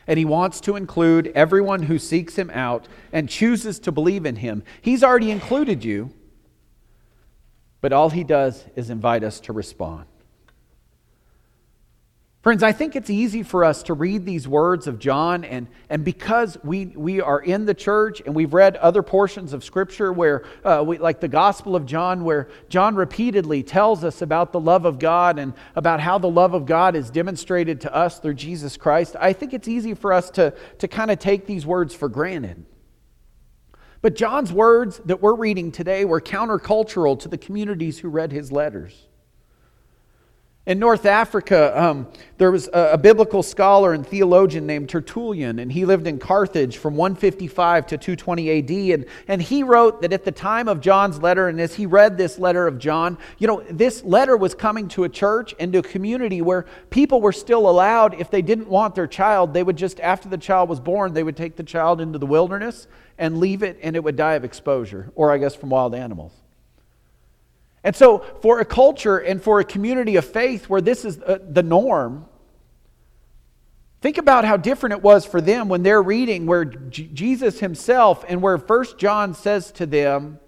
and 0.07 0.17
He 0.17 0.23
wants 0.23 0.61
to 0.61 0.77
include 0.77 1.29
everyone 1.35 1.83
who 1.83 1.99
seeks 1.99 2.37
Him 2.37 2.49
out 2.51 2.87
and 3.11 3.27
chooses 3.27 3.79
to 3.79 3.91
believe 3.91 4.25
in 4.25 4.37
Him. 4.37 4.63
He's 4.81 5.03
already 5.03 5.29
included 5.29 5.83
you, 5.83 6.13
but 7.83 7.91
all 7.91 8.09
He 8.09 8.23
does 8.23 8.63
is 8.77 8.89
invite 8.89 9.25
us 9.25 9.41
to 9.41 9.51
respond. 9.51 10.05
Friends, 12.41 12.63
I 12.63 12.71
think 12.71 12.95
it's 12.95 13.09
easy 13.09 13.43
for 13.43 13.65
us 13.65 13.83
to 13.83 13.93
read 13.93 14.25
these 14.25 14.47
words 14.47 14.87
of 14.87 14.99
John, 14.99 15.43
and, 15.43 15.67
and 15.89 16.05
because 16.05 16.57
we, 16.63 16.85
we 16.85 17.19
are 17.19 17.41
in 17.41 17.65
the 17.65 17.73
church 17.73 18.21
and 18.25 18.33
we've 18.33 18.53
read 18.53 18.77
other 18.77 19.03
portions 19.03 19.51
of 19.51 19.65
Scripture 19.65 20.13
where, 20.13 20.45
uh, 20.63 20.81
we, 20.87 20.97
like 20.97 21.19
the 21.19 21.27
Gospel 21.27 21.75
of 21.75 21.85
John, 21.85 22.23
where 22.23 22.47
John 22.69 22.95
repeatedly 22.95 23.63
tells 23.63 24.05
us 24.05 24.21
about 24.21 24.53
the 24.53 24.61
love 24.61 24.85
of 24.85 24.97
God 24.97 25.37
and 25.37 25.53
about 25.75 25.99
how 25.99 26.17
the 26.17 26.29
love 26.29 26.53
of 26.53 26.65
God 26.65 26.95
is 26.95 27.09
demonstrated 27.09 27.81
to 27.81 27.93
us 27.93 28.17
through 28.17 28.35
Jesus 28.35 28.77
Christ, 28.77 29.17
I 29.19 29.33
think 29.33 29.53
it's 29.53 29.67
easy 29.67 29.93
for 29.93 30.13
us 30.13 30.29
to, 30.31 30.53
to 30.79 30.87
kind 30.87 31.11
of 31.11 31.19
take 31.19 31.47
these 31.47 31.65
words 31.65 31.93
for 31.93 32.07
granted. 32.07 32.65
But 34.03 34.17
John's 34.17 34.51
words 34.51 34.99
that 35.05 35.21
we're 35.21 35.33
reading 35.33 35.71
today 35.71 36.03
were 36.03 36.19
countercultural 36.19 37.17
to 37.21 37.29
the 37.29 37.37
communities 37.37 37.99
who 37.99 38.09
read 38.09 38.33
his 38.33 38.51
letters. 38.51 39.07
In 40.65 40.79
North 40.79 41.05
Africa, 41.05 41.77
um, 41.77 42.07
there 42.37 42.49
was 42.49 42.69
a, 42.69 42.91
a, 42.93 42.97
biblical 42.97 43.43
scholar 43.43 43.91
and 43.91 44.07
theologian 44.07 44.65
named 44.65 44.87
Tertullian, 44.87 45.59
and 45.59 45.69
he 45.69 45.83
lived 45.83 46.07
in 46.07 46.19
Carthage 46.19 46.77
from 46.77 46.95
155 46.95 47.87
to 47.87 47.97
220 47.97 48.59
AD. 48.59 48.71
And, 48.93 49.05
and 49.27 49.41
he 49.41 49.63
wrote 49.63 50.01
that 50.01 50.13
at 50.13 50.23
the 50.23 50.31
time 50.31 50.69
of 50.69 50.79
John's 50.79 51.21
letter, 51.21 51.49
and 51.49 51.59
as 51.59 51.73
he 51.73 51.85
read 51.85 52.17
this 52.17 52.39
letter 52.39 52.65
of 52.65 52.79
John, 52.79 53.17
you 53.39 53.47
know, 53.47 53.61
this 53.69 54.05
letter 54.05 54.37
was 54.37 54.55
coming 54.55 54.87
to 54.89 55.03
a 55.03 55.09
church 55.09 55.53
and 55.59 55.73
to 55.73 55.79
a 55.79 55.83
community 55.83 56.41
where 56.41 56.65
people 56.91 57.19
were 57.19 57.33
still 57.33 57.69
allowed, 57.69 58.13
if 58.13 58.31
they 58.31 58.41
didn't 58.41 58.69
want 58.69 58.95
their 58.95 59.07
child, 59.07 59.53
they 59.53 59.63
would 59.63 59.75
just, 59.75 59.99
after 59.99 60.29
the 60.29 60.37
child 60.37 60.69
was 60.69 60.79
born, 60.79 61.13
they 61.13 61.23
would 61.23 61.35
take 61.35 61.57
the 61.57 61.63
child 61.63 61.99
into 61.99 62.17
the 62.17 62.25
wilderness 62.25 62.87
and 63.17 63.37
leave 63.37 63.63
it, 63.63 63.77
and 63.83 63.97
it 63.97 64.03
would 64.05 64.15
die 64.15 64.35
of 64.35 64.45
exposure, 64.45 65.11
or 65.15 65.29
I 65.29 65.39
guess 65.39 65.55
from 65.55 65.71
wild 65.71 65.93
animals. 65.93 66.42
And 67.83 67.95
so, 67.95 68.19
for 68.41 68.59
a 68.59 68.65
culture 68.65 69.17
and 69.17 69.41
for 69.43 69.59
a 69.59 69.63
community 69.63 70.15
of 70.15 70.25
faith 70.25 70.69
where 70.69 70.81
this 70.81 71.03
is 71.03 71.19
uh, 71.19 71.39
the 71.45 71.63
norm, 71.63 72.25
think 74.01 74.17
about 74.17 74.45
how 74.45 74.55
different 74.55 74.93
it 74.93 75.01
was 75.01 75.25
for 75.25 75.41
them 75.41 75.67
when 75.67 75.83
they're 75.83 76.01
reading 76.01 76.45
where 76.45 76.63
J- 76.63 77.09
Jesus 77.13 77.59
himself 77.59 78.23
and 78.27 78.41
where 78.41 78.57
First 78.57 78.97
John 78.97 79.33
says 79.33 79.71
to 79.73 79.85
them, 79.85 80.39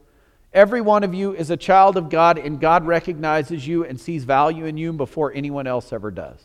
Every 0.54 0.80
one 0.80 1.04
of 1.04 1.14
you 1.14 1.36
is 1.36 1.50
a 1.50 1.58
child 1.58 1.98
of 1.98 2.10
God, 2.10 2.38
and 2.38 2.62
God 2.62 2.88
recognizes 2.88 3.68
you 3.68 3.84
and 3.84 4.00
sees 4.00 4.24
value 4.24 4.64
in 4.64 4.78
you 4.78 4.94
before 4.94 5.34
anyone 5.34 5.68
else 5.68 5.92
ever 5.92 6.12
does. 6.12 6.42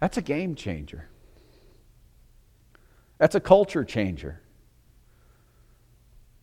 That's 0.00 0.16
a 0.16 0.22
game 0.22 0.56
changer. 0.56 1.08
That's 3.18 3.36
a 3.36 3.40
culture 3.40 3.84
changer. 3.84 4.40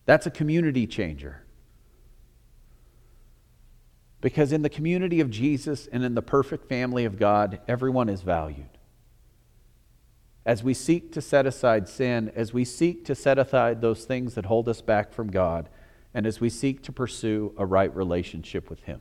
That's 0.04 0.26
a 0.26 0.30
community 0.30 0.86
changer. 0.86 1.42
Because 4.20 4.52
in 4.52 4.62
the 4.62 4.68
community 4.68 5.20
of 5.20 5.30
Jesus 5.30 5.88
and 5.90 6.04
in 6.04 6.14
the 6.14 6.22
perfect 6.22 6.68
family 6.68 7.04
of 7.04 7.18
God, 7.18 7.60
everyone 7.66 8.08
is 8.08 8.22
valued. 8.22 8.78
As 10.46 10.62
we 10.62 10.74
seek 10.74 11.12
to 11.12 11.20
set 11.20 11.46
aside 11.46 11.88
sin, 11.88 12.32
as 12.34 12.52
we 12.52 12.64
seek 12.64 13.04
to 13.04 13.14
set 13.14 13.38
aside 13.38 13.80
those 13.80 14.04
things 14.04 14.34
that 14.34 14.46
hold 14.46 14.68
us 14.68 14.80
back 14.80 15.12
from 15.12 15.28
God, 15.28 15.68
and 16.14 16.26
as 16.26 16.40
we 16.40 16.50
seek 16.50 16.82
to 16.82 16.92
pursue 16.92 17.52
a 17.56 17.66
right 17.66 17.94
relationship 17.94 18.68
with 18.70 18.82
Him. 18.84 19.00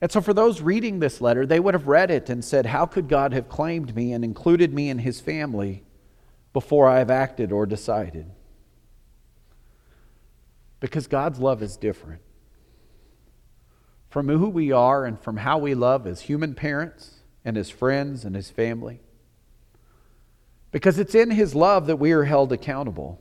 And 0.00 0.10
so, 0.10 0.20
for 0.20 0.34
those 0.34 0.60
reading 0.60 0.98
this 0.98 1.20
letter, 1.20 1.46
they 1.46 1.60
would 1.60 1.74
have 1.74 1.86
read 1.86 2.10
it 2.10 2.28
and 2.28 2.44
said, 2.44 2.66
How 2.66 2.86
could 2.86 3.08
God 3.08 3.32
have 3.32 3.48
claimed 3.48 3.94
me 3.94 4.12
and 4.12 4.24
included 4.24 4.74
me 4.74 4.90
in 4.90 4.98
His 4.98 5.20
family 5.20 5.84
before 6.52 6.88
I 6.88 6.98
have 6.98 7.10
acted 7.10 7.52
or 7.52 7.66
decided? 7.66 8.26
Because 10.82 11.06
God's 11.06 11.38
love 11.38 11.62
is 11.62 11.76
different. 11.76 12.22
From 14.10 14.28
who 14.28 14.48
we 14.48 14.72
are 14.72 15.04
and 15.04 15.16
from 15.18 15.36
how 15.36 15.56
we 15.58 15.76
love 15.76 16.08
as 16.08 16.22
human 16.22 16.56
parents 16.56 17.20
and 17.44 17.56
as 17.56 17.70
friends 17.70 18.24
and 18.24 18.36
as 18.36 18.50
family. 18.50 19.00
Because 20.72 20.98
it's 20.98 21.14
in 21.14 21.30
His 21.30 21.54
love 21.54 21.86
that 21.86 22.00
we 22.00 22.10
are 22.10 22.24
held 22.24 22.52
accountable. 22.52 23.20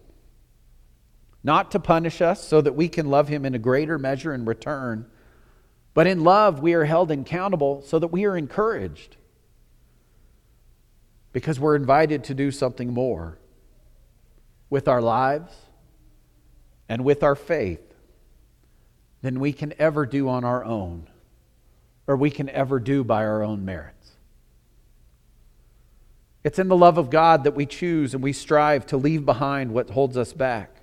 Not 1.44 1.70
to 1.72 1.80
punish 1.80 2.20
us 2.20 2.44
so 2.44 2.62
that 2.62 2.74
we 2.74 2.90
can 2.90 3.12
love 3.12 3.28
Him 3.28 3.46
in 3.46 3.54
a 3.54 3.60
greater 3.60 4.00
measure 4.00 4.34
in 4.34 4.44
return, 4.46 5.06
but 5.94 6.08
in 6.08 6.24
love 6.24 6.62
we 6.62 6.74
are 6.74 6.86
held 6.86 7.12
accountable 7.12 7.84
so 7.84 8.00
that 8.00 8.08
we 8.08 8.26
are 8.26 8.36
encouraged. 8.36 9.18
Because 11.32 11.60
we're 11.60 11.76
invited 11.76 12.24
to 12.24 12.34
do 12.34 12.50
something 12.50 12.92
more 12.92 13.38
with 14.72 14.88
our 14.88 15.00
lives 15.00 15.54
and 16.92 17.06
with 17.06 17.24
our 17.24 17.36
faith 17.36 17.96
than 19.22 19.40
we 19.40 19.54
can 19.54 19.74
ever 19.80 20.06
do 20.06 20.28
on 20.28 20.44
our 20.44 20.62
own 20.66 21.08
or 22.06 22.18
we 22.18 22.30
can 22.30 22.50
ever 22.50 22.82
do 22.82 23.02
by 23.02 23.24
our 23.24 23.44
own 23.44 23.64
merits. 23.64 24.12
It's 26.44 26.60
in 26.60 26.68
the 26.68 26.76
love 26.76 26.98
of 26.98 27.10
God 27.10 27.46
that 27.46 27.56
we 27.56 27.66
choose 27.66 28.14
and 28.14 28.22
we 28.22 28.34
strive 28.34 28.86
to 28.88 28.98
leave 28.98 29.26
behind 29.26 29.72
what 29.72 29.92
holds 29.92 30.18
us 30.18 30.34
back, 30.34 30.82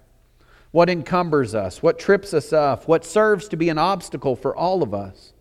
what 0.71 0.88
encumbers 0.88 1.55
us, 1.55 1.83
what 1.83 1.99
trips 1.99 2.33
us 2.33 2.55
up, 2.55 2.88
what 2.88 3.05
serves 3.05 3.47
to 3.49 3.59
be 3.59 3.69
an 3.69 3.77
obstacle 3.77 4.35
for 4.35 4.57
all 4.57 4.83
of 4.83 4.95
us. 4.95 5.35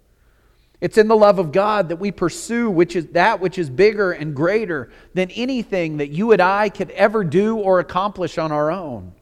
It's 0.82 0.98
in 0.98 1.08
the 1.08 1.16
love 1.16 1.40
of 1.40 1.54
God 1.54 1.88
that 1.88 1.96
we 1.96 2.12
pursue 2.12 2.70
which 2.70 2.98
is 2.98 3.08
that 3.14 3.40
which 3.40 3.58
is 3.58 3.70
bigger 3.70 4.12
and 4.12 4.36
greater 4.36 4.92
than 5.14 5.32
anything 5.32 5.96
that 5.98 6.10
you 6.10 6.34
and 6.34 6.42
I 6.42 6.68
could 6.68 6.92
ever 6.92 7.24
do 7.24 7.56
or 7.56 7.80
accomplish 7.80 8.38
on 8.38 8.52
our 8.52 8.70
own. 8.70 9.14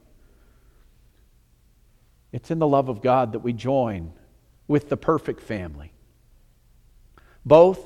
It's 2.36 2.52
in 2.52 2.60
the 2.60 2.68
love 2.68 2.90
of 2.90 3.02
God 3.02 3.32
that 3.32 3.40
we 3.40 3.54
join 3.54 4.12
with 4.68 4.90
the 4.90 4.98
perfect 4.98 5.40
family. 5.40 5.94
Both 7.46 7.80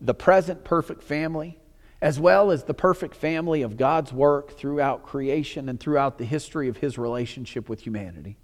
the 0.00 0.14
present 0.14 0.64
perfect 0.64 1.02
family 1.02 1.58
as 2.00 2.18
well 2.18 2.50
as 2.50 2.64
the 2.64 2.72
perfect 2.72 3.14
family 3.14 3.60
of 3.60 3.76
God's 3.76 4.10
work 4.10 4.56
throughout 4.56 5.02
creation 5.02 5.68
and 5.68 5.78
throughout 5.78 6.16
the 6.16 6.24
history 6.24 6.66
of 6.66 6.78
his 6.78 6.96
relationship 6.96 7.68
with 7.68 7.82
humanity. 7.82 8.38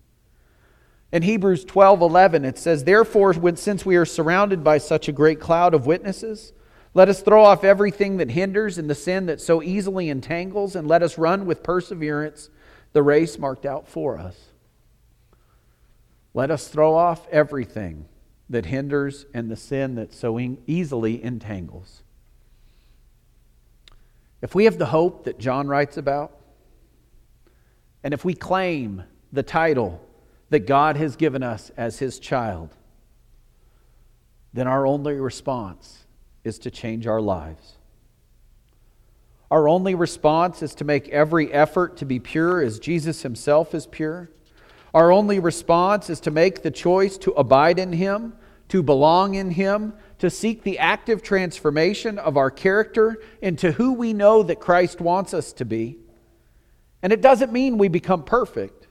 In 1.10 1.22
Hebrews 1.22 1.64
12 1.64 2.02
11, 2.02 2.44
it 2.44 2.58
says, 2.58 2.84
Therefore, 2.84 3.32
when, 3.32 3.56
since 3.56 3.86
we 3.86 3.96
are 3.96 4.04
surrounded 4.04 4.62
by 4.62 4.76
such 4.76 5.08
a 5.08 5.12
great 5.12 5.40
cloud 5.40 5.72
of 5.72 5.86
witnesses, 5.86 6.52
let 6.92 7.08
us 7.08 7.22
throw 7.22 7.42
off 7.42 7.64
everything 7.64 8.18
that 8.18 8.32
hinders 8.32 8.76
and 8.76 8.90
the 8.90 8.94
sin 8.94 9.24
that 9.24 9.40
so 9.40 9.62
easily 9.62 10.10
entangles, 10.10 10.76
and 10.76 10.86
let 10.86 11.02
us 11.02 11.16
run 11.16 11.46
with 11.46 11.62
perseverance 11.62 12.50
the 12.92 13.02
race 13.02 13.38
marked 13.38 13.64
out 13.64 13.88
for 13.88 14.18
us. 14.18 14.36
Let 16.36 16.50
us 16.50 16.68
throw 16.68 16.94
off 16.94 17.26
everything 17.28 18.04
that 18.50 18.66
hinders 18.66 19.24
and 19.32 19.50
the 19.50 19.56
sin 19.56 19.94
that 19.94 20.12
so 20.12 20.38
easily 20.66 21.24
entangles. 21.24 22.02
If 24.42 24.54
we 24.54 24.66
have 24.66 24.76
the 24.76 24.84
hope 24.84 25.24
that 25.24 25.38
John 25.38 25.66
writes 25.66 25.96
about, 25.96 26.38
and 28.04 28.12
if 28.12 28.22
we 28.22 28.34
claim 28.34 29.04
the 29.32 29.42
title 29.42 30.06
that 30.50 30.66
God 30.66 30.98
has 30.98 31.16
given 31.16 31.42
us 31.42 31.72
as 31.74 32.00
His 32.00 32.18
child, 32.18 32.68
then 34.52 34.66
our 34.66 34.86
only 34.86 35.14
response 35.14 36.04
is 36.44 36.58
to 36.58 36.70
change 36.70 37.06
our 37.06 37.22
lives. 37.22 37.76
Our 39.50 39.70
only 39.70 39.94
response 39.94 40.62
is 40.62 40.74
to 40.74 40.84
make 40.84 41.08
every 41.08 41.50
effort 41.50 41.96
to 41.96 42.04
be 42.04 42.18
pure 42.18 42.60
as 42.60 42.78
Jesus 42.78 43.22
Himself 43.22 43.74
is 43.74 43.86
pure. 43.86 44.28
Our 44.96 45.12
only 45.12 45.40
response 45.40 46.08
is 46.08 46.20
to 46.20 46.30
make 46.30 46.62
the 46.62 46.70
choice 46.70 47.18
to 47.18 47.32
abide 47.32 47.78
in 47.78 47.92
Him, 47.92 48.32
to 48.68 48.82
belong 48.82 49.34
in 49.34 49.50
Him, 49.50 49.92
to 50.20 50.30
seek 50.30 50.62
the 50.62 50.78
active 50.78 51.22
transformation 51.22 52.18
of 52.18 52.38
our 52.38 52.50
character 52.50 53.22
into 53.42 53.72
who 53.72 53.92
we 53.92 54.14
know 54.14 54.42
that 54.42 54.58
Christ 54.58 55.02
wants 55.02 55.34
us 55.34 55.52
to 55.52 55.66
be. 55.66 55.98
And 57.02 57.12
it 57.12 57.20
doesn't 57.20 57.52
mean 57.52 57.76
we 57.76 57.88
become 57.88 58.24
perfect, 58.24 58.86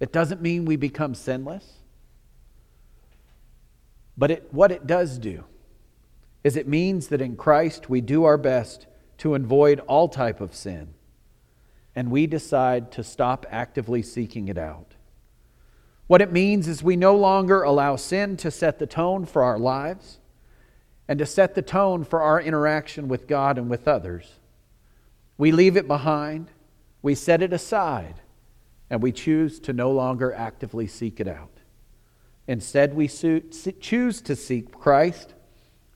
it 0.00 0.12
doesn't 0.12 0.42
mean 0.42 0.64
we 0.64 0.74
become 0.74 1.14
sinless. 1.14 1.74
But 4.16 4.32
it, 4.32 4.48
what 4.52 4.72
it 4.72 4.88
does 4.88 5.18
do 5.18 5.44
is 6.42 6.56
it 6.56 6.66
means 6.66 7.06
that 7.08 7.20
in 7.20 7.36
Christ 7.36 7.88
we 7.88 8.00
do 8.00 8.24
our 8.24 8.36
best 8.36 8.88
to 9.18 9.36
avoid 9.36 9.78
all 9.86 10.08
type 10.08 10.40
of 10.40 10.52
sin 10.52 10.94
and 11.96 12.10
we 12.10 12.26
decide 12.26 12.90
to 12.92 13.04
stop 13.04 13.46
actively 13.50 14.02
seeking 14.02 14.48
it 14.48 14.58
out. 14.58 14.94
What 16.06 16.20
it 16.20 16.32
means 16.32 16.68
is 16.68 16.82
we 16.82 16.96
no 16.96 17.16
longer 17.16 17.62
allow 17.62 17.96
sin 17.96 18.36
to 18.38 18.50
set 18.50 18.78
the 18.78 18.86
tone 18.86 19.24
for 19.24 19.42
our 19.42 19.58
lives 19.58 20.18
and 21.08 21.18
to 21.18 21.26
set 21.26 21.54
the 21.54 21.62
tone 21.62 22.04
for 22.04 22.20
our 22.20 22.40
interaction 22.40 23.08
with 23.08 23.26
God 23.26 23.58
and 23.58 23.70
with 23.70 23.88
others. 23.88 24.34
We 25.38 25.50
leave 25.50 25.76
it 25.76 25.88
behind, 25.88 26.50
we 27.00 27.14
set 27.14 27.42
it 27.42 27.52
aside, 27.52 28.16
and 28.90 29.02
we 29.02 29.12
choose 29.12 29.58
to 29.60 29.72
no 29.72 29.90
longer 29.90 30.32
actively 30.32 30.86
seek 30.86 31.20
it 31.20 31.28
out. 31.28 31.50
Instead, 32.46 32.94
we 32.94 33.08
choose 33.08 34.20
to 34.20 34.36
seek 34.36 34.72
Christ 34.72 35.32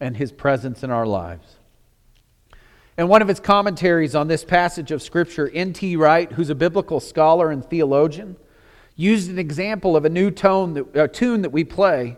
and 0.01 0.17
His 0.17 0.33
presence 0.33 0.83
in 0.83 0.91
our 0.91 1.07
lives. 1.07 1.58
And 2.99 3.09
one 3.09 3.23
of 3.23 3.29
his 3.29 3.39
commentaries 3.39 4.17
on 4.17 4.27
this 4.27 4.45
passage 4.45 4.91
of 4.91 5.01
Scripture, 5.01 5.49
N.T. 5.55 5.95
Wright, 5.95 6.33
who's 6.33 6.51
a 6.51 6.55
biblical 6.57 6.99
scholar 6.99 7.53
and 7.53 7.65
theologian, 7.65 8.37
used 8.97 9.31
an 9.31 9.39
example 9.39 9.97
of 9.97 10.05
a 10.05 10.09
new 10.09 10.33
tone 10.33 10.75
that, 10.75 10.97
a 10.97 11.07
tune 11.07 11.43
that 11.43 11.51
we 11.51 11.63
play 11.63 12.17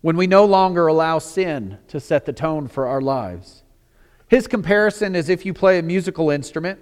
when 0.00 0.16
we 0.16 0.28
no 0.28 0.44
longer 0.44 0.86
allow 0.86 1.18
sin 1.18 1.76
to 1.88 1.98
set 1.98 2.24
the 2.24 2.32
tone 2.32 2.68
for 2.68 2.86
our 2.86 3.00
lives. 3.00 3.64
His 4.28 4.46
comparison 4.46 5.16
is 5.16 5.28
if 5.28 5.44
you 5.44 5.52
play 5.52 5.80
a 5.80 5.82
musical 5.82 6.30
instrument, 6.30 6.78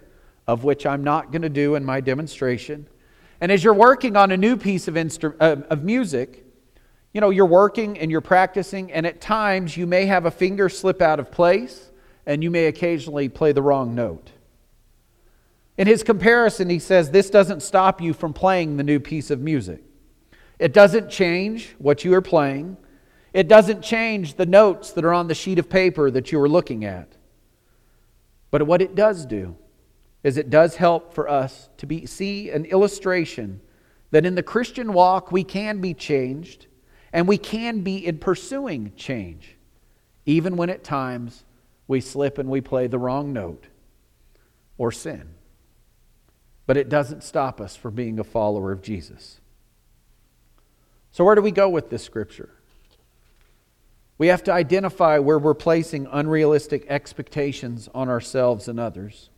of 0.46 0.62
which 0.62 0.84
I'm 0.84 1.02
not 1.02 1.32
going 1.32 1.40
to 1.40 1.48
do 1.48 1.76
in 1.76 1.84
my 1.84 2.02
demonstration, 2.02 2.86
and 3.40 3.50
as 3.50 3.64
you're 3.64 3.72
working 3.72 4.16
on 4.16 4.32
a 4.32 4.36
new 4.36 4.58
piece 4.58 4.86
of, 4.86 4.96
instru- 4.96 5.34
uh, 5.40 5.62
of 5.70 5.82
music, 5.82 6.44
you 7.14 7.22
know, 7.22 7.30
you're 7.30 7.46
working 7.46 7.98
and 7.98 8.10
you're 8.10 8.20
practicing, 8.20 8.92
and 8.92 9.06
at 9.06 9.22
times 9.22 9.78
you 9.78 9.86
may 9.86 10.04
have 10.04 10.26
a 10.26 10.30
finger 10.30 10.68
slip 10.68 11.00
out 11.00 11.18
of 11.18 11.32
place, 11.32 11.89
and 12.26 12.42
you 12.42 12.50
may 12.50 12.66
occasionally 12.66 13.28
play 13.28 13.52
the 13.52 13.62
wrong 13.62 13.94
note. 13.94 14.30
In 15.76 15.86
his 15.86 16.02
comparison, 16.02 16.68
he 16.68 16.78
says 16.78 17.10
this 17.10 17.30
doesn't 17.30 17.62
stop 17.62 18.00
you 18.00 18.12
from 18.12 18.32
playing 18.32 18.76
the 18.76 18.82
new 18.82 19.00
piece 19.00 19.30
of 19.30 19.40
music. 19.40 19.82
It 20.58 20.74
doesn't 20.74 21.08
change 21.08 21.74
what 21.78 22.04
you 22.04 22.12
are 22.14 22.20
playing. 22.20 22.76
It 23.32 23.48
doesn't 23.48 23.82
change 23.82 24.34
the 24.34 24.44
notes 24.44 24.92
that 24.92 25.04
are 25.04 25.14
on 25.14 25.28
the 25.28 25.34
sheet 25.34 25.58
of 25.58 25.70
paper 25.70 26.10
that 26.10 26.32
you 26.32 26.40
are 26.40 26.48
looking 26.48 26.84
at. 26.84 27.16
But 28.50 28.66
what 28.66 28.82
it 28.82 28.94
does 28.94 29.24
do 29.24 29.56
is 30.22 30.36
it 30.36 30.50
does 30.50 30.76
help 30.76 31.14
for 31.14 31.28
us 31.28 31.70
to 31.78 31.86
be, 31.86 32.04
see 32.04 32.50
an 32.50 32.66
illustration 32.66 33.60
that 34.10 34.26
in 34.26 34.34
the 34.34 34.42
Christian 34.42 34.92
walk 34.92 35.32
we 35.32 35.44
can 35.44 35.80
be 35.80 35.94
changed 35.94 36.66
and 37.12 37.26
we 37.26 37.38
can 37.38 37.80
be 37.80 38.04
in 38.06 38.18
pursuing 38.18 38.92
change, 38.96 39.56
even 40.26 40.56
when 40.56 40.68
at 40.68 40.84
times 40.84 41.44
we 41.90 42.00
slip 42.00 42.38
and 42.38 42.48
we 42.48 42.62
play 42.62 42.86
the 42.86 42.98
wrong 42.98 43.34
note 43.34 43.66
or 44.78 44.90
sin 44.90 45.34
but 46.70 46.76
it 46.76 46.88
doesn't 46.88 47.24
stop 47.24 47.60
us 47.60 47.74
from 47.74 47.96
being 47.96 48.20
a 48.20 48.22
follower 48.22 48.70
of 48.70 48.80
Jesus. 48.80 49.40
So, 51.10 51.24
where 51.24 51.34
do 51.34 51.42
we 51.42 51.50
go 51.50 51.68
with 51.68 51.90
this 51.90 52.04
scripture? 52.04 52.50
We 54.18 54.28
have 54.28 54.44
to 54.44 54.52
identify 54.52 55.18
where 55.18 55.40
we're 55.40 55.54
placing 55.54 56.06
unrealistic 56.12 56.86
expectations 56.88 57.88
on 57.92 58.08
ourselves 58.08 58.68
and 58.68 58.78
others. 58.78 59.30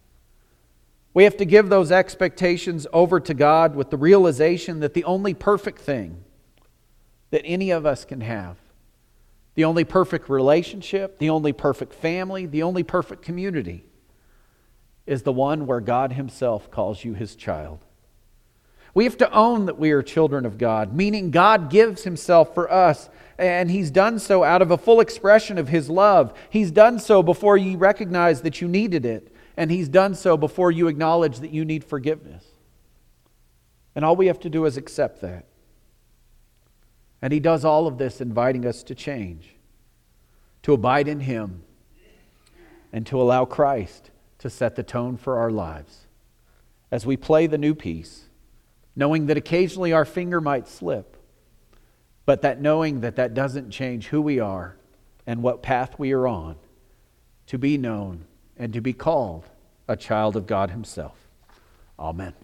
We 1.14 1.24
have 1.24 1.38
to 1.38 1.46
give 1.46 1.70
those 1.70 1.90
expectations 1.90 2.86
over 2.92 3.18
to 3.20 3.32
God 3.32 3.76
with 3.76 3.88
the 3.88 3.96
realization 3.96 4.80
that 4.80 4.92
the 4.92 5.04
only 5.04 5.32
perfect 5.32 5.78
thing 5.78 6.24
that 7.30 7.40
any 7.46 7.70
of 7.70 7.86
us 7.86 8.04
can 8.04 8.20
have, 8.20 8.58
the 9.54 9.64
only 9.64 9.84
perfect 9.84 10.28
relationship, 10.28 11.18
the 11.18 11.30
only 11.30 11.52
perfect 11.52 11.92
family, 11.92 12.46
the 12.46 12.62
only 12.62 12.82
perfect 12.82 13.22
community, 13.22 13.84
is 15.06 15.22
the 15.22 15.32
one 15.32 15.66
where 15.66 15.80
God 15.80 16.12
Himself 16.12 16.70
calls 16.70 17.04
you 17.04 17.14
His 17.14 17.34
child. 17.34 17.84
We 18.94 19.04
have 19.04 19.16
to 19.18 19.30
own 19.32 19.66
that 19.66 19.78
we 19.78 19.90
are 19.92 20.02
children 20.02 20.44
of 20.44 20.58
God, 20.58 20.94
meaning 20.94 21.30
God 21.30 21.70
gives 21.70 22.04
Himself 22.04 22.54
for 22.54 22.70
us, 22.70 23.08
and 23.38 23.70
He's 23.70 23.90
done 23.90 24.18
so 24.18 24.44
out 24.44 24.62
of 24.62 24.70
a 24.70 24.78
full 24.78 25.00
expression 25.00 25.58
of 25.58 25.68
His 25.68 25.90
love. 25.90 26.32
He's 26.50 26.70
done 26.70 26.98
so 26.98 27.22
before 27.22 27.56
you 27.56 27.76
recognize 27.76 28.42
that 28.42 28.60
you 28.60 28.68
needed 28.68 29.04
it, 29.04 29.34
and 29.56 29.70
He's 29.70 29.88
done 29.88 30.14
so 30.14 30.36
before 30.36 30.70
you 30.70 30.88
acknowledge 30.88 31.40
that 31.40 31.50
you 31.50 31.64
need 31.64 31.84
forgiveness. 31.84 32.44
And 33.94 34.04
all 34.04 34.16
we 34.16 34.26
have 34.26 34.40
to 34.40 34.50
do 34.50 34.64
is 34.64 34.76
accept 34.76 35.20
that. 35.22 35.46
And 37.22 37.32
He 37.32 37.40
does 37.40 37.64
all 37.64 37.86
of 37.86 37.96
this, 37.98 38.20
inviting 38.20 38.66
us 38.66 38.82
to 38.82 38.94
change, 38.94 39.54
to 40.62 40.72
abide 40.72 41.06
in 41.08 41.20
Him, 41.20 41.62
and 42.92 43.06
to 43.06 43.20
allow 43.22 43.44
Christ 43.44 44.10
to 44.38 44.50
set 44.50 44.74
the 44.74 44.82
tone 44.82 45.16
for 45.16 45.38
our 45.38 45.50
lives. 45.50 46.06
As 46.90 47.06
we 47.06 47.16
play 47.16 47.46
the 47.46 47.56
new 47.56 47.74
piece, 47.74 48.24
knowing 48.94 49.26
that 49.26 49.36
occasionally 49.36 49.92
our 49.92 50.04
finger 50.04 50.40
might 50.40 50.68
slip, 50.68 51.16
but 52.26 52.42
that 52.42 52.60
knowing 52.60 53.00
that 53.00 53.16
that 53.16 53.34
doesn't 53.34 53.70
change 53.70 54.08
who 54.08 54.20
we 54.20 54.38
are 54.38 54.76
and 55.26 55.42
what 55.42 55.62
path 55.62 55.98
we 55.98 56.12
are 56.12 56.26
on, 56.26 56.56
to 57.46 57.56
be 57.56 57.78
known 57.78 58.24
and 58.56 58.72
to 58.72 58.80
be 58.80 58.92
called 58.92 59.44
a 59.88 59.96
child 59.96 60.36
of 60.36 60.46
God 60.46 60.70
Himself. 60.70 61.16
Amen. 61.98 62.34